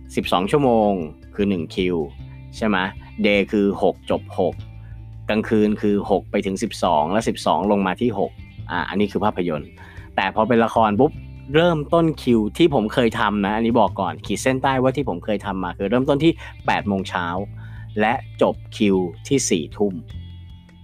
[0.00, 0.90] 12 ชั่วโมง
[1.34, 1.96] คือ 1 คิว
[2.56, 2.76] ใช่ไหม
[3.22, 4.52] เดย์คือ 6 จบ 6
[5.28, 9.68] กลางคืนคือ 6 ไปถึง 12 แล้ว 12 ลงมาที่ 6 อ่าอันนี้คือภาพยนตร์
[10.16, 11.12] แต่พอเป็นละครปุ๊บ
[11.54, 17.26] เริ่มต้นคิวที่ผมเคยทำนะ อันนี้บอกก่อนขีดเส้นใต้ว่าที่ผมเคยทำมาคือเริ่มต้นที่8โมงเช้า
[18.00, 18.96] และจบคิว
[19.28, 19.94] ที่ 4 ทุ่ม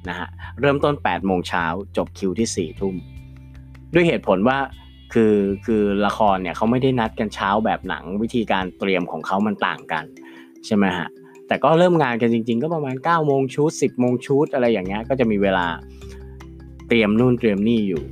[0.08, 0.28] นะฮะ
[0.60, 1.64] เริ่มต้น 8 โมงเช้า
[1.96, 2.94] จบคิวที่ 4 ทุ่ม
[3.94, 4.58] ด้วยเหตุผลว่า
[5.12, 5.34] คือ
[5.66, 10.04] คือละครเนี่ยเขาไม่ได้นัดกันเช้าแบบหนังวิธีการเตรียมของเขามันต่างกัน
[10.66, 11.08] ใช่ไหมฮะ
[11.48, 15.66] แต่ก็เริ่มงานกันจริง ๆ ก็ประมาณ9โมงชุด10โมงชุดอะไรอย่างเงี้ยก็จะมีเวลา
[16.88, 18.04] เตรียมนู่นเตรียมนี่อยู่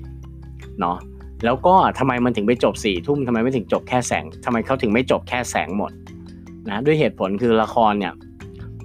[0.81, 0.99] เนาะ
[1.45, 5.93] แล้วก็ทำไมมันถึงไปจบสี่ทุ่มทำไมไม่ถึงจบแค่แสงทำไมเขาถึงไม่จบแค่แสงหมด
[6.71, 8.13] นะด้วยเหตุผลคือละครเนี่ย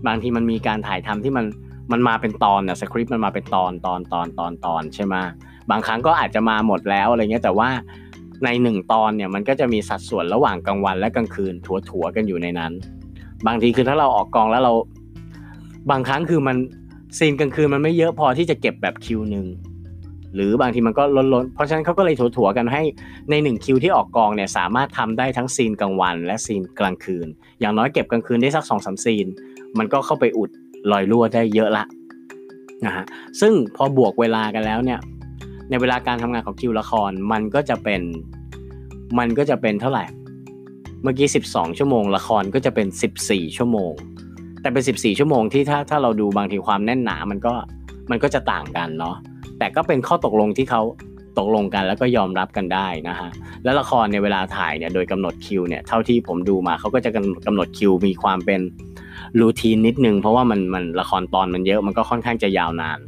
[0.08, 1.46] บางทีมันมีการถ่ายทำที่มัน
[1.91, 5.15] มันมาเป็นตอนนะสคริปต์มันมาเป็นตอนตอนตอนตอนตอนใช่ไหม
[5.72, 7.70] บางครั้งก็อาจจะมาหมดแล้วอะไรเงี้ยแต่ว่า
[8.44, 11.53] ในหนึ่งตอนเนี่ยมันก็จะมีสัดส่วนระหว่างกลางวันและกลางคืน
[11.89, 12.72] ถัวๆกันอยู่ในนั้น
[13.48, 14.74] บางทีคือถ้าเราออกกองแล้วเรา
[15.91, 16.58] บางครั้งคือมัน
[17.18, 19.46] ซีนกลางคืนมันไม่เยอะพอที่จะเก็บแบบคิวหนึ่ง
[20.36, 21.03] หรือบางทีมันก็
[21.34, 22.82] ล้นๆเพราะฉะนั้นเขาก็เลยถัวๆกันให้
[23.29, 27.27] ในหนึ่งคิวที่ออกกองเนี่ยสามารถทำได้ทั้งซีนกลางวัน และซีนกลางคืน
[27.60, 29.27] อย่างน้อยเก็บกลางคืนได้สักสองสามซีน
[29.78, 30.50] มันก็เข้าไปอุด
[30.92, 31.84] รอยรั่วได้เยอะละ
[32.86, 33.06] นะฮะ
[33.40, 35.00] ซึ่งพอบวกเวลากันแล้วเนี่ย
[35.70, 38.02] ในเวลาการทำงานของคิวละครมันก็จะเป็น
[39.20, 40.04] มันก็จะเป็นเท่าไหร่
[41.04, 42.88] เมื่อกี้ 12 ชั่วโมง ละครก็จะเป็น
[43.22, 43.94] 14 ชั่วโมง
[44.62, 47.54] แต่เป็น 14 ชั่วโมงที่ถ้าถ้าเราดูบางทีความแน่นหนามันก็
[48.12, 49.16] มันก็จะต่างกันเนาะ
[49.60, 50.82] แต่ก็เป็นข้อตกลงที่เขา
[51.40, 53.30] ตกลงกันแล้วก็ยอมรับกันได้นะฮะ
[53.64, 57.12] และละครในเวลาถ่ายเนี่ยโดยกำหนดคิวเนี่ยเท่าที่ผมดูมาเขาก็จะ
[57.46, 58.62] กำหนดคิวมีความเป็น
[59.40, 63.00] รูทีนนิดนึง เพราะว่ามันมันละครตอนมันเยอะมันก็ค่อนข้างจะยาวนาน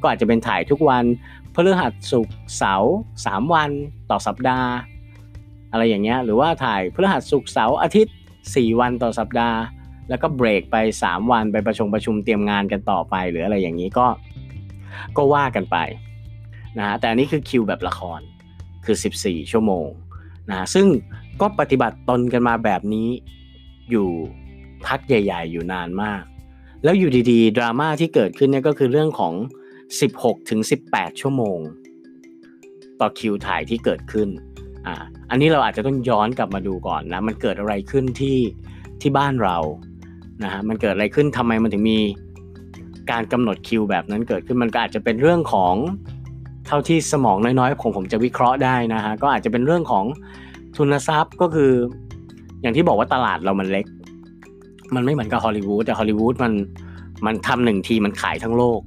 [0.00, 1.04] ก็อาจจะเป็นถ่ายทุกวัน
[1.54, 2.94] พฤหัสศุกร์เสาร์
[3.26, 3.70] สามวัน
[4.10, 4.70] ต่อสัปดาห์
[5.72, 8.14] อะไรอย่างเงี้ยหรือว่าถ่ายพฤหัสศุกร์เสาร์อาทิตย์
[8.46, 9.58] 4 วันต่อสัปดาห์
[10.08, 14.06] แล้วก็เบรกไป 3 วันไปประชุมประชุมเตรียมงานกันต่อไป หรืออะไรอย่างนี้ก็
[15.16, 15.76] ก็ว่ากันไป
[16.78, 18.20] นะฮะแต่อันนี้คือคิวแบบละคร
[18.84, 19.88] คือ 14 ชั่วโมง
[20.50, 20.86] นะซึ่ง
[21.40, 23.08] ก็ปฏิบัติตนกันมาแบบนี้
[23.90, 24.08] อยู่
[24.86, 26.22] พักใหญ่ ๆ อยู่นานมาก
[26.84, 29.34] แล้วอยู่ดีๆ ดราม่าที่เกิดขึ้นเนี่ยก็คือเรื่องของ
[29.92, 31.58] 16ถึง18 ชั่วโมง
[33.00, 34.28] ต่อคิวถ่ายที่เกิดขึ้น
[34.86, 34.94] อ่า
[35.30, 38.38] อันนี้เราอาจจะต้องย้อนกลับมาดูก่อนนะมันเกิดอะไรขึ้นที่
[39.00, 39.56] ที่บ้านเรา
[40.42, 41.98] นะฮะมันเกิดอะไรขึ้นทำไมมันถึงมี
[43.10, 45.74] การกำหนดคิวแบบนั้นเกิดขึ้นมันก็อาจจะเป็นเรื่องของ
[46.66, 50.04] เท่าที่สมองน้อยๆของผมจะวิเคราะห์ได้นะฮะก็อาจจะเป็นเรื่องของ
[50.76, 51.72] ทุนทรัพย์ก็คือ
[52.62, 53.86] อย่างที่บอกว่าตลาดเรามันเล็ก
[54.94, 56.52] มันไม่เหมือนกับฮอลลีวูดแต่ฮอลลีวูดมัน
[57.26, 58.80] มันทำหนึ่งทีมันขายทั้งโลก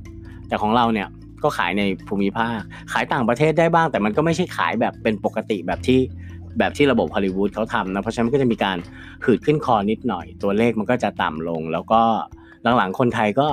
[0.47, 1.07] แต่ของเราเนี่ย
[1.43, 2.59] ก็ขายในภูมิภาค
[2.91, 5.99] ขายต่างประเทศได้บ้าง แต่มันก็ไม่ใช่ขายแบบเป็นปกติแบบที่
[6.59, 8.77] แบบที่ระบบฮอลลีวูดเขาทำนะเพราะฉะนั้นก็จะมีการ
[9.25, 12.01] หืดขึ้นคอนิดหน่อย ตัวเลขมันก็จะต่ำลง แล้วก็
[12.77, 13.47] หลังๆคนไทยก็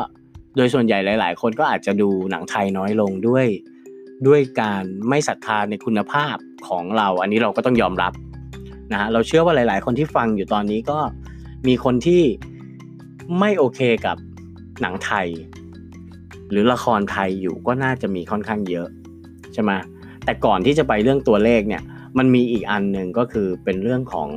[0.57, 3.47] โดยส่วนใหญ่หลาย ๆ คนก็อาจจะดูหนังไทยน้อยลงด้วย
[4.27, 6.37] ด้วยการไม่ศรัทธาในคุณภาพ
[6.69, 8.12] ของเรา อันนี้เราก็ต้องยอมรับ
[8.93, 10.99] นะฮะเราเชื่อว่าหลาย ๆ คนที่ฟังอยู่ตอนนี้ก็
[11.68, 12.22] มีคนที่
[13.38, 14.16] ไม่โอเคกับ
[14.81, 15.27] หนังไทย
[16.51, 18.88] หรือละครไทยอยู่ก็น่าจะมีค่อนข้างเยอะ
[19.53, 19.70] ใช่ไหม
[20.25, 21.83] แต่ก่อนที่จะไปเรื่องตัวเลขเนี่ย
[22.18, 24.29] มันมีอีกอันหนึ่งก็คือเป็นเรื่องของ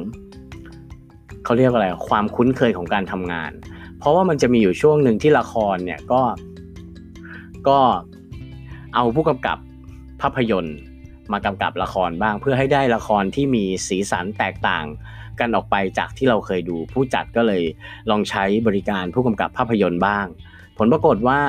[1.43, 3.51] เขาเรียกอะไรความคุ้นเคยของการทำงาน
[3.99, 6.21] เพราะว่ามันจะมีอยู่ช่วงหนึ่งที่ละครเนี่ยก็
[7.67, 7.79] ก็
[8.95, 9.57] เอาผู้กำกับ
[10.21, 10.77] ภาพยนตร์
[11.31, 14.85] มากำกับละครบ้างเพื่อให้ได้ละครที่มีสีสันแตกต่าง
[15.39, 17.63] กันออกไปจากที่เราเคยดู ผู้จัดก็เลย
[18.11, 20.25] ลองใช้บริการผู้กำกับภาพยนตร์บ้าง
[20.77, 21.39] ผลปรากฏว่า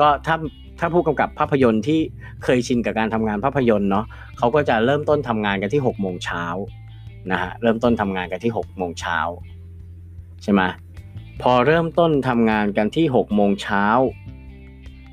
[0.00, 0.36] ก็ถ้า
[0.78, 2.00] ถ้าผู้กำกับภาพยนตร์ที่
[2.44, 4.04] เคยชินกับการทำงานภาพยนตร์เนาะ
[4.38, 6.44] เขาก็จะเริ่มต้นทำงานกันที่6กโมงเช้า
[7.30, 9.18] นะฮะเริ่มต้นทำงานกันที่6กโมงเช้า
[10.42, 10.62] ใช่ไหม
[11.42, 13.84] พอเริ่มต้นทำงานกันที่6กโมงเช้า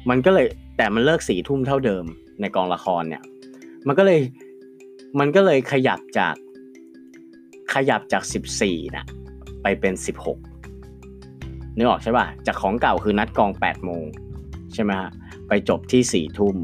[0.10, 0.45] มันก็เลย
[0.77, 2.06] แต่มันเลิกสี่ทุ่มเท่าเดิม
[2.41, 3.23] ในกองละครเนี่ย
[3.88, 4.19] มันก็เลย
[5.19, 6.36] มันก็เลยขยับจาก
[7.73, 9.04] ขยับจากสิบสี่นะ
[9.63, 10.38] ไปเป็นสิบหก
[11.76, 14.06] นึกออกใช่ป่ะ จากของเก่าคือนัดกองแปดโมง
[14.73, 15.10] ใช่ไหมฮะ
[15.47, 16.56] ไปจบที่สี่ทุ่ม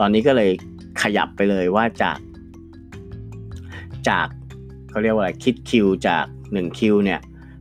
[0.00, 0.50] ตอนนี้ก็เลย
[1.02, 2.18] ขยับไปเลยว่าจาก
[4.08, 4.28] จาก
[4.90, 7.20] เขาเรียกว่าอะไรคิดคิวจากหนึ่งคิวเนี่ย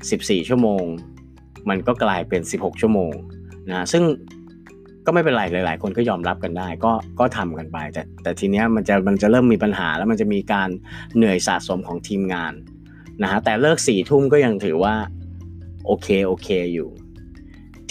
[0.10, 0.83] สิบสี่ชั่วโมง
[1.69, 3.13] มันก็กลายเป็นสิบหกชั่วโมง
[3.69, 4.03] นะซึ่ง
[5.05, 10.69] ก็ไม่เป็นไรหลาย ๆ คนก็ยอมรับกันได้ ก็ก็ทำกันไป แต่แต่ทีเนี้ยมันจะมันจะเริ่มมีปัญหาแล้วมันจะมีการ
[11.15, 12.53] เหนื่อยสะสมของทีมงาน
[13.21, 14.95] นะฮะแต่เลิกสี่ทุ่มก็ยังถือว่า
[15.86, 16.89] โอเคโอเคอยู่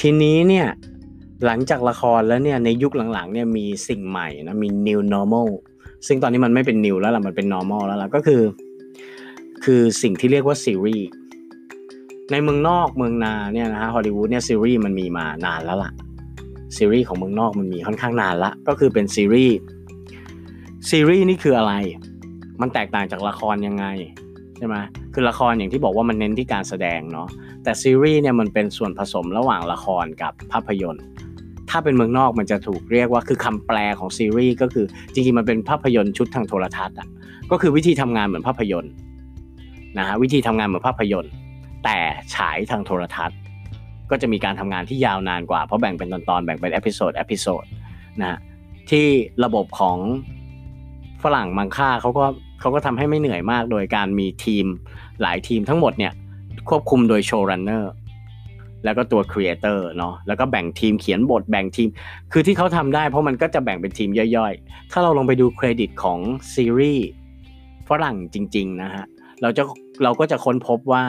[0.00, 0.68] ทีนี้เนี่ย
[1.44, 5.48] หลังจากละครแล้วเนี่ยในยุคหลังๆเนี่ยมีสิ่งใหม่นะมี new normal
[6.06, 8.42] ซึ่งตอนนี้มันไม่เป็น new แล้วล่ะมันเป็น normal แล้วล่ะก็คือ
[9.64, 11.06] คือสิ่งที่เรียกว่าซีรีส์
[12.30, 15.92] ในเมืองนอกเมืองนาเนี่ยนะฮะฮอลลีวูดเนี่ยซีรีส์มันมีมานานแล้วล่ะ
[16.76, 19.56] ซีรีส์ของเมืองนอกมันมีค่อนข้างนานละก็คือเป็นซีรีส์
[20.90, 21.74] ซีรีส์นี่คืออะไร
[22.60, 23.86] มันแตกต่างจากละครยังไง
[24.56, 24.76] ใช่ไหม
[25.14, 27.28] คือละครอย่างที่บอกว่ามันเน้นที่การแสดงเนาะ
[27.64, 31.04] แต่ซีรีส์เนี่ยมันเป็นส่วนผสมระหว่างละครกับภาพยนตร์
[31.70, 37.08] ถ้าเป็นเมืองนอกมันจะถูกเรียกว่าคือคำแปลของซีรีส์ก็คือจริงๆมันเป็นภาพยนตร์ชุดทางโทรทัศน์อะ
[37.50, 38.92] ก็คือวิธีทำงานเหมือนภาพยนตร์
[39.98, 41.32] นะฮะวิธีทำงานเหมือนภาพยนตร์
[41.84, 41.98] แต่
[42.34, 43.38] ฉายทางโทรทัศน์
[44.10, 47.64] ก็จะมีการทำงานที่ยาวนานกว่าเพราะแบ่งเป็นตอนๆแบ่งเป็น episode episode
[48.20, 48.38] นะ
[48.90, 49.06] ที่
[49.44, 49.98] ระบบของ
[51.22, 52.24] ฝรั่งมังค่าเขาก็
[52.60, 54.66] เขาก็ทำให้ไม่เหนื่อยมากโดยการมีทีม
[55.22, 56.12] หลายทีมทั้งหมดเนี่ย
[56.68, 57.92] ควบคุมโดย showrunner
[58.84, 61.88] แล้วก็ตัว creator เนาะแล้วก็แบ่งทีมเขียนบทแบ่งทีม
[62.32, 66.18] คือที่เขาทำได้เพราะมันก็จะแบ่งเป็นทีมย่อยๆ ถ้าเราลงไปดูเครดิตของ
[66.54, 67.08] ซีรีส์
[67.88, 69.04] ฝรั่งจริง ๆ นะฮะ
[69.42, 69.62] เราจะ
[70.02, 71.04] เราก็จะค้นพบว่า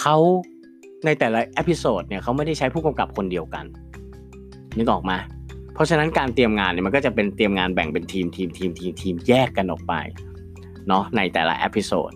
[0.00, 0.16] เขา
[1.04, 3.64] ในแต่ละ episode เนี่ยเขาไม่ได้ใช้ผู้กำกับคนเดียวกัน
[4.76, 5.12] นึกออกไหม
[5.74, 9.94] เพราะฉะนั้นการเตรียมงานเนี่ยมันก็จะเป็นเตรียมงานแบ่งเป็นทีมทีมทีมทีมทีมแยกกันออกไป
[10.88, 12.10] เนาะในแต่ละ episode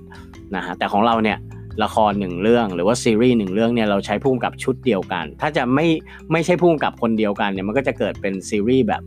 [0.56, 1.38] นะฮะแต่ของเราเนี่ย
[1.84, 5.86] ละครหนึ่งเรื่องหรือว่าซีรีส์หนึ่งเรื่องเนี่ยเราใช้ผู้กำกับชุดเดียวกัน ถ้าจะไม่
[6.32, 9.02] ไม่ใช่ผู้กำกับคนเดียวกันเนี่ยมันก็จะเกิดเป็นซีรีส์แบบ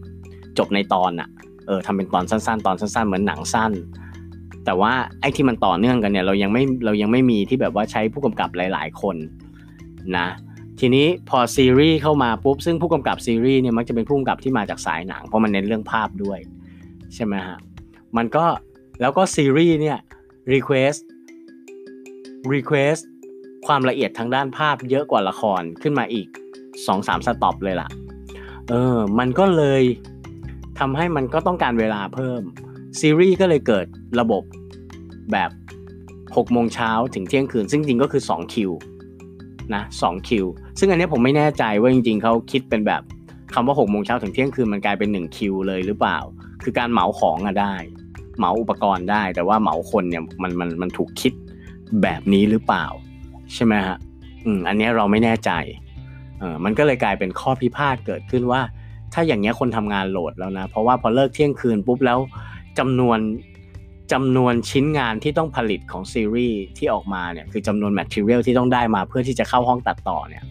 [0.58, 1.30] จบในตอนอะ
[1.68, 3.72] เออทำเป็นตอนสั้นๆ ตอนสั้นๆ เหมือนหนังสั้น
[4.66, 9.16] แต่ว่าไอ้ที่มันต่อเนื่องกันเนี่ยเรายังไม่เรายังไม่มีที่แบบว่าใช้ผู้กำกับหลาย ๆ คน
[10.18, 10.28] นะ
[10.80, 16.40] ทีนี้พอซีรีส์เข้ามาปุ๊บซึ่งผู้กำกับซีรีส์เนี่ยมักจะเป็นผู้กำกับที่มาจากสายหนังเพราะมันเน้นเรื่องภาพด้วย
[17.16, 17.58] ใช่ไหมฮะ
[18.18, 18.46] มันก็
[19.02, 19.98] แล้วก็ซีรีส์เนี่ย
[20.54, 21.00] request
[22.54, 23.02] request
[23.68, 26.28] ความละเอียดทางด้านภาพเยอะกว่าละครขึ้นมาอีก
[26.78, 27.90] 2-3สต็อปเลยล่ะ
[28.70, 29.84] เออมันก็เลย
[30.80, 32.42] ทำให้มันก็ต้องการเวลาเพิ่ม
[33.00, 33.86] ซีรีส์ก็เลยเกิด
[34.20, 34.44] ระบบ
[35.32, 35.52] แบบ
[36.04, 38.72] 6โมงเช้าถึงเที่ยงคืน ซึ่งจริงก็คือ 2 คิว
[39.76, 40.46] นะ2คิว
[40.80, 43.02] ซึ่งอันนี้ผมไม่แน่ใจว่าจริงๆเขาคิดเป็นแบบ
[43.54, 46.18] คำว่า6โมงเช้าถึงเที่ยงคืนมันกลายเป็น1คิวเลยหรือเปล่า
[46.64, 47.74] คือการเหมาของอะได้
[48.38, 51.34] เหมาอุปกรณ์ได้ แต่ว่าเหมาคนเนี่ยมันมันมันถูกคิด
[52.02, 52.86] แบบนี้หรือเปล่า
[53.54, 53.98] ใช่ไหมฮะ
[54.46, 55.52] อืมอันนี้เราไม่แน่ใจ
[56.40, 58.62] เออมันก็เลยกลายเป็นข้อพิพาทเกิดขึ้นว่า
[59.14, 62.20] ถ้าอย่างเงี้ยคนทำงานโหลดแล้วนะ เพราะว่าพอเลิกเที่ยงคืนปุ๊บแล้ว
[62.80, 63.20] จำนวน
[64.12, 70.44] จำนวนชิ้นงานที่ต้องผลิตของซีรีส์ที่ออกมาเนี่ยคือจำนวน material ที่ต้องได้มาเพื่อที่จะเข้าห้องตัดต่อเนี่ย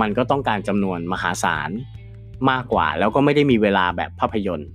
[0.00, 1.70] มันก็ต้องการจำนวนมหาศาล
[2.50, 4.70] มากกว่า แล้วก็ไม่ได้มีเวลาแบบภาพยนตร์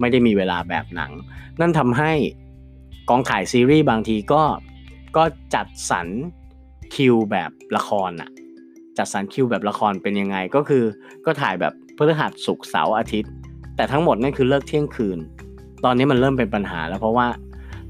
[0.00, 1.12] ไม่ได้มีเวลาแบบหนัง
[1.60, 2.12] นั่นทำให้
[3.08, 4.42] กองถ่ายซีรีส์บางทีก็
[5.16, 6.08] ก็จัดสรร
[6.94, 8.30] คิวแบบละครอะ
[8.98, 10.84] จัดสรรคิวแบบละครเป็นยังไงก็คือ
[11.26, 13.32] ก็ถ่ายแบบพฤหัสศุกร์เสาร์อาทิตย์
[13.76, 15.18] แต่ทั้งหมดนั่นคือเลิกเที่ยงคืน
[15.84, 17.26] ตอนนี้มันเริ่มเป็นปัญหาแล้วเพราะว่า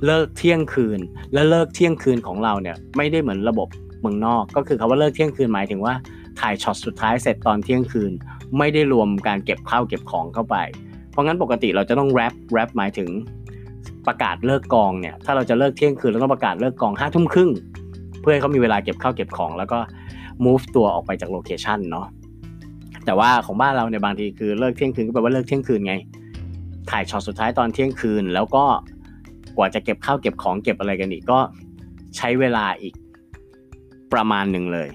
[0.06, 1.00] เลิกเที่ยงคืน
[1.32, 3.68] และเลิกเที่ยงคืนของเราเนี่ยไม่ได้เหมือนระบบ
[4.00, 5.94] เมืองนอก ก็คือคาว่าเลิกเที่ยงคืนหมายถึงว่า
[6.40, 8.12] ถ่ายช็อตสุดท้ายเสร็จตอนเที่ยงคืน
[8.58, 10.56] ไม่ได้รวมการเก็บข้าวเก็บของเข้าไป
[11.10, 13.10] เพราะงั้นปกติเราจะต้องแรปแรปหมายถึง
[14.06, 17.50] ประกาศเลิกกองเนี่ยถ้าเราจะเลิกเที่ยงคืนเราต้องประกาศเลิกกองห้าทุ่มครึ่ง
[18.20, 19.78] เพื่อให้เขามีเวลาเก็บข้าวเก็บของ แล้วก็
[20.44, 22.06] move ตัวออกไปจากโลเคชันเนาะ
[23.04, 25.94] แต่ว่าของบ้านเราเนี่ยบางทีคือเลิกเที่ยงคืนก็แปลว่าเลิกเที่ยงคืนไง
[26.90, 28.64] ถ่ายช็อตสุดท้ายตอนเที่ยงคืน แล้วก็
[29.60, 31.38] ว่าจะเก็บข้าวเก็บของเก็บอะไรกันอีกก็
[32.16, 32.94] ใช้เวลาอีก
[34.12, 34.88] ประมาณหนึ่งเลย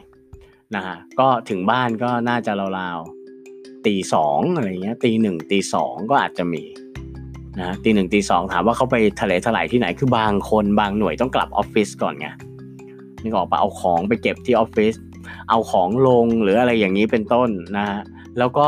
[0.75, 6.63] นะฮะก็ถึงบ้านก็น่าจะราวๆตีสองอะไรเงี้ยตีหนึ่งตีสองก็อาจจะมี
[7.59, 12.27] นะตีหนึ่งตีสองถามว่าเขาไปทะเลถลายที่ไหนคือบางคนบางหน่วยต้องกลับออฟฟิศก่อนไง
[13.21, 14.95] นี่ก็ออกไปเอาของไปเก็บที่ออฟฟิศ
[15.49, 18.01] เอาของลงหรืออะไรอย่างนี้เป็นต้นนะฮะ
[18.37, 18.67] แล้วก็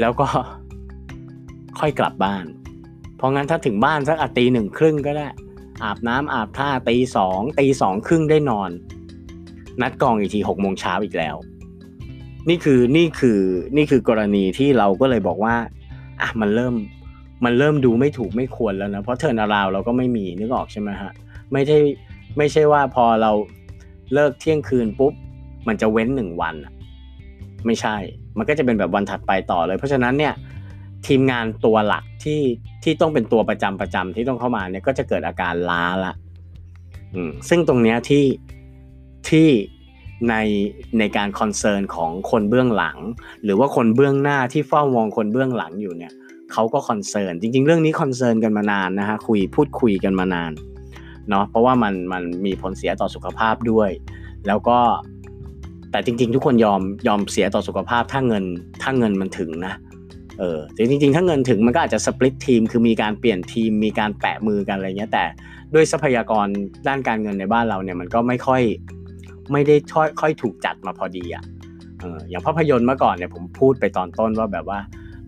[0.00, 0.26] แล้วก็
[1.78, 2.44] ค่อยกลับบ้าน
[3.16, 5.28] เพราะงั้นถ้าถึงบ้านสักตีหนึ่งครึ่งก็ได้
[5.82, 8.70] อาบน้ำอาบท่าตีสองตีสองครึ่งได้นอน
[9.82, 11.36] นัดกองอีกทีหกโมงเช้าอีกแล้ว
[12.48, 13.40] นี่คือนี่คือ
[13.76, 15.54] นี่คือกรณีที่เราก็เลยบอกว่า
[16.20, 16.74] อะมันเริ่ม
[17.44, 21.12] มันเริ่มดูไม่ถูกไม่ควรแล้วนะเพราะเทอร์นาราวเราก็ไม่มีนึกออกใช่ไหมฮะ
[21.52, 21.78] ไม่ใช่
[22.38, 23.32] ไม่ใช่ว่าพอเรา
[24.14, 25.12] เลิกเที่ยงคืนปุ๊บ
[25.68, 26.54] มันจะเว้นหนึ่งวัน
[27.66, 27.96] ไม่ใช่
[28.38, 30.34] มันก็จะเป็นแบบวันถัดไปต่อเลย เพราะฉะนั้นเนี่ย
[31.06, 32.40] ทีมงานตัวหลักที่
[32.82, 36.14] ที่ต้องเป็นตัวประจำประจำที่ต้องเข้ามาเนี่ยก็จะเกิดอาการล้าละ
[37.14, 38.24] อืมซึ่งตรงเนี้ยที่
[39.28, 39.48] ที่
[40.28, 40.34] ใน
[40.98, 42.96] ในการ concern ของคนเบื้องหลัง
[43.44, 46.12] หรือว่าคนเบื้องหน้าที่เฝ้ามองคนเบื้องหลังอยู่เนี่ย
[46.52, 50.52] เขาก็ concern จริง ๆ เรื่องนี้ concern กันมานานนะฮะคุยพูดคุยกันมานาน
[51.30, 53.90] เนาะเพราะว่ามันมันมีผลเสียต่อสุขภาพด้วย
[54.46, 54.78] แล้วก็
[55.90, 58.44] แต่จริง ๆ ทุกคนยอมยอมเสียต่อสุขภาพถ้าเงิน
[58.82, 59.74] ถ้าเงินมันถึงนะ
[60.38, 65.24] เออจริงๆถ้าเงินถึงมันก็อาจจะ split ทีมคือมีการเปลี่ยนทีมมีการแปะมือกันอะไรเงี้ยแต่
[65.74, 66.46] ด้วยทรัพยากร
[66.88, 68.62] ด้านการเงินในบ้านเราเนี่ยมันก็ไม่ค่อย
[69.52, 71.44] ไม่ได้ค่อยค่อยถูกจัดมาพอดีอะ
[72.00, 74.78] เอออย่างภาพยนตร์เมื่อก่อนเนี่ยผมพูดไปตอนต้นว่าแบบว่า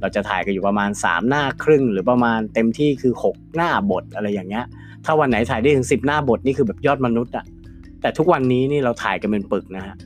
[0.01, 4.65] เราจะถ่ายกันอยู่ประมาณ 3 หน้าครึ่ง หรือประมาณเต็มที่คือ 6 หน้าบทอะไรอย่างเงี้ย
[5.05, 7.45] ถ้าวันไหนถ่ายได้ถึง 10 หน้าบทนี่คือแบบยอดมนุษย์อะ
[8.01, 9.97] แต่ทุกวันนี้นี่เราถ่ายกันเป็นปึกนะฮะ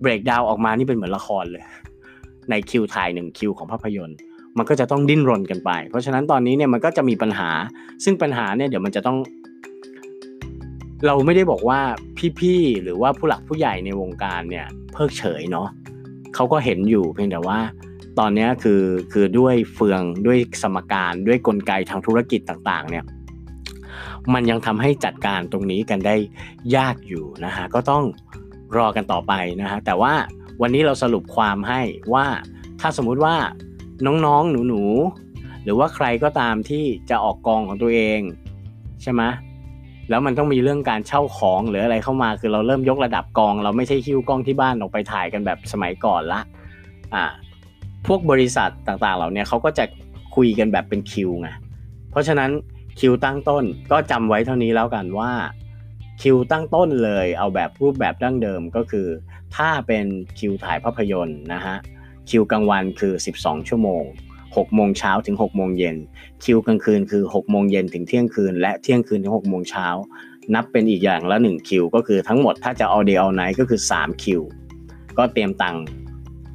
[0.00, 1.62] เบรกดาวออกมานี่เป็นเหมือนละครเลย
[2.50, 4.18] ในคิวถ่ายหนึ่งคิวของภาพยนตร์
[4.58, 7.50] มันก็จะต้องดิ้นรนกันไป เพราะฉะนั้นตอนนี้เนี่ยมันก็จะมีปัญหา
[8.04, 9.18] ซึ่งปัญหาเนี่ยเดี๋ยวมันจะต้อง
[11.06, 11.80] เราไม่ได้บอกว่า
[12.38, 15.68] พี่ๆหรือว่าผู้หลักผู้ใหญ่ในวงการเนี่ย เพิกเฉยเนาะ
[16.34, 17.58] เขาก็เห็นอยู่เพียงแต่ว่า
[18.18, 23.04] ตอนนี้คือคือด้วยเฟืองด้วยสมการด้วยกลไกทางธุรกิจต่างๆ เนี่ย
[24.34, 26.16] มันยังทำให้จัดการตรงนี้กันได้
[26.76, 28.04] ยากอยู่นะฮะก็ต้อง
[28.76, 30.12] รอกันต่อไปนะฮะแต่ว่า
[30.62, 31.80] วันนี้เราสรุปความให้
[32.14, 32.26] ว่า
[32.80, 33.34] ถ้าสมมุติว่า
[34.06, 38.20] น้องๆ หนูๆ หรือว่าใครก็ตามที่จะออกกองของตัวเอง
[39.02, 39.22] ใช่ไหม
[40.10, 46.40] แล้วมันต้องมีเรื่องการเช่าของหรืออะไรเข้ามาคือเราเริ่มยกระดับกอง เราไม่ใช่คิวกล้องที่บ้านออกไปถ่ายกันแบบสมัยก่อนละ
[47.14, 47.24] อ่า
[48.06, 49.84] พวกบริษัทต่างๆ เหล่านี้เขาก็จะ
[50.36, 51.48] คุยกันแบบเป็นคิวไง
[52.10, 52.50] เพราะฉะนั้น
[53.00, 55.32] คิวตั้งต้นก็จำไว้เท่านี้แล้วกันว่า
[56.22, 59.06] คิวตั้งต้นเลยเอาแบบรูปแบบดั้งเดิมก็คือ
[59.56, 60.06] ถ้าเป็น
[60.38, 61.76] คิวถ่ายภาพยนตร์นะฮะ
[62.30, 64.04] คิวกลางวันคือ 12 ชั่วโมง
[64.40, 65.96] 6โมงเช้าถึง6โมงเย็น
[66.44, 69.86] คิวกลางคืนคือ6โมงเย็นถึงเที่ยงคืน และเที่ยงคืนถึง6โมงเช้า
[70.54, 74.40] นับเป็นอีกอย่างละ1คิวก็คือทั้งหมดถ้าจะ all day all night ก็คือ3คิว
[75.18, 75.84] ก็เตรียมตังค์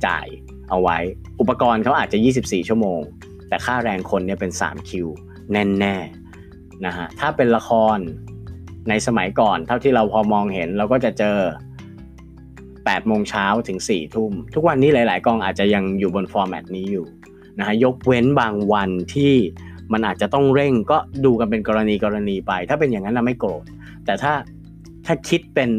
[0.05, 0.27] จ่าย
[0.69, 0.97] เอาไว้
[1.39, 2.99] อุปกรณ์เขาอาจจะ 24 ชั่วโมง
[3.47, 5.07] แต่ค่าแรงคนเนี่ยเป็น3คิว
[5.51, 7.97] แน่ๆนะฮะถ้าเป็นละคร
[8.89, 11.37] ในสมัยก่อน เท่าที่เราพอมองเห็นเราก็จะเจอ
[12.91, 17.05] 8โมงเช้าถึง4ทุ่ม ทุกวันนี้หลาย ๆ กองอาจจะยังอยู่บนฟอร์แมตนี้อยู่
[17.59, 19.33] นะฮะยกเว้นบางวันที่
[19.93, 23.63] มันอาจจะต้องเร่งก็ดูกันเป็นกรณีกรณีไป ถ้าเป็นอย่างนั้นเราไม่โกรธ
[24.05, 24.33] แต่ถ้า
[25.05, 25.69] ถ้าคิดเป็น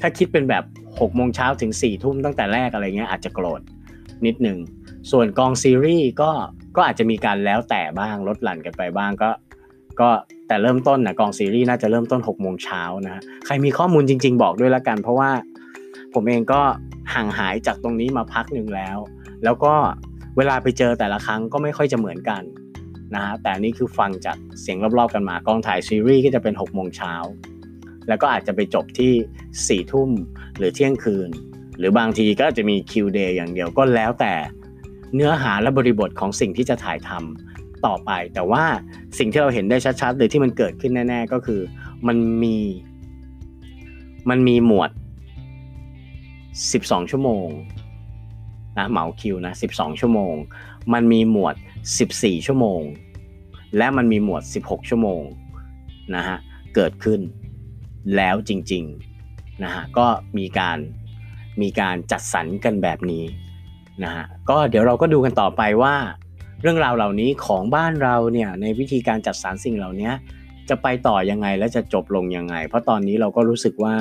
[0.00, 3.60] ถ้าคิดเป็นแบบ6โมงเช้าถึง4ทุ่มตั้งแต่แรกอะไรเงี้ยอาจจะโกรธ
[4.26, 4.58] นิดหนึ่ง
[5.10, 6.30] ส่วนกองซีรีส์ก็
[6.76, 9.30] ก็อาจจะมีการแล้วแต่บ้างลดหลั่นกันไปบ้างก็
[10.00, 10.08] ก็
[10.48, 15.30] แต่เริ่มต้นนะกองซีรีส์น่าจะเริ่มต้น6โมงเช้านะใครมีข้อมูลจริง ๆ บอกด้วยละกัน เพราะว่า
[16.14, 16.60] ผมเองก็
[17.14, 18.98] ห่างหายจากตรงนี้มาพักหนึ่งแล้ว
[19.44, 19.74] แล้วก็
[20.36, 22.42] เวลาไปเจอแต่ละครั้งก็ไม่ค่อยจะเหมือนกัน
[23.14, 27.14] นะฮะแต่นี่คือฟังจากเสียงรอบๆกันมากองถ่ายซีรีส์ก็จะเป็น6โมงเช้า
[28.08, 30.10] แล้วก็อาจจะไปจบที่4ทุ่ม
[30.58, 31.30] หรือเที่ยงคืน
[31.78, 34.34] หรือบางทีก็จะมีคิวเดย์อย่างเดียวก็แล้วแต่
[35.14, 38.64] เนื้อหาและบริบทของสิ่งที่จะถ่ายทำต่อไป แต่ว่า
[39.18, 41.60] สิ่งที่เราเห็นได้ชัดๆเลยที่มันเกิดขึ้นแน่ ๆ ก็คือ
[42.06, 42.56] มันมี
[44.30, 44.90] มันมีหมวด
[46.62, 47.48] 12 ชั่วโมง
[48.78, 50.34] นะเหมาคิวนะ12 ชั่วโมง
[50.92, 51.54] มันมีหมวด
[52.00, 52.82] 14 ชั่วโมง
[53.76, 55.22] และมันมีหมวด 16 ชั่วโมง
[56.14, 56.36] นะฮะ
[56.74, 57.20] เกิดขึ้น
[58.16, 60.06] แล้วจริงๆนะฮะก็
[60.38, 60.78] มีการ
[61.62, 63.24] มีการจัดสรรกันแบบนี้
[64.04, 65.94] นะฮะก็เดี๋ยวเราก็ดูกันต่อไปว่า
[66.60, 70.10] เรื่องราวเหล่านี้ของบ้านเราเนี่ยในวิธีการจัดสรรสิ่งเหล่านี้
[70.68, 73.96] จะไปต่อยังไงและจะจบลงยังไง เพราะตอนนี้เราก็รู้สึกว่า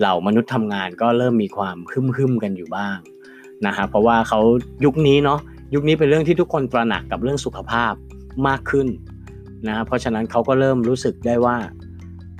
[0.00, 2.96] เหล่ามนุษย์ทำงานก็เริ่มมีความคึมคึมกันอยู่บ้าง
[3.66, 4.40] นะฮะเพราะว่าเขา
[4.84, 5.40] ยุคนี้เนาะ
[5.74, 7.92] ยุคนี้เป็นเรื่องที่ทุกคนตระหนักกับเรื่องสุขภาพ
[8.48, 8.88] มากขึ้น
[9.66, 11.56] นะฮะเพราะฉะนั้นเขาก็เริ่มรู้สึกได้ว่า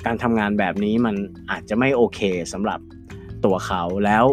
[0.06, 1.14] การทำงานแบบนี้มัน
[1.50, 2.20] อาจจะไม่โอเค
[2.52, 2.80] สำหรับ
[3.44, 4.24] ตัวเขาแล้ว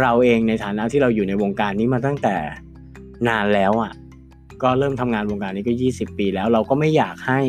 [0.00, 2.36] เราเองในฐานะที่เราอยู่ในวงการนี้มาตั้งแต่
[3.28, 3.92] นานแล้วอะ่ะ
[4.62, 7.40] ก็เริ่มทำงานวงการนี้ก็ 20 ปีแล้วเราก็ไม่อยากให้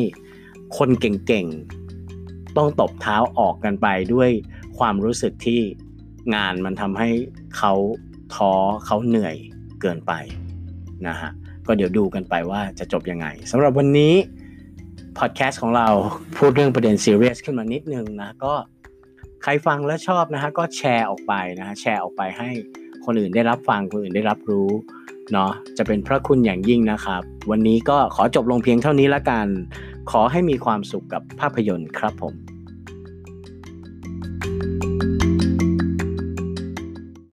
[0.78, 4.30] คนเก่งๆ ต้องตบเท้าออกกันไปด้วย
[4.78, 5.60] ความรู้สึกที่
[6.34, 7.08] งานมันทำให้
[7.56, 7.72] เขา
[8.34, 8.52] ท้อ
[8.86, 9.36] เขาเหนื่อย
[9.80, 10.12] เกินไป
[11.08, 11.30] นะฮะ
[11.66, 14.14] ก็เดี๋ยวดูกันไปว่าจะจบยังไงสำหรับวันนี้
[15.18, 15.88] พอดแคสต์ของเรา
[16.38, 18.54] พูดเรื่องประเด็นซีเรียสขึ้นมานิดนึงนะก็
[19.42, 22.50] ใครฟังแล้วชอบนะฮะก็แชร์ออกไปนะฮะแชร์ออกไปให้
[23.04, 24.68] คนอื่นได้รับฟังคนอื่นได้รับรู้
[25.32, 29.46] เนาะจะเป็นพระคุณอย่างยิ่งนะครับ วันนี้ก็ขอจบลงเพียงเท่านี้ละกัน
[30.10, 32.34] ขอให้มีความสุขกับภาพยนตร์ครับผม
[34.70, 35.27] Thank you.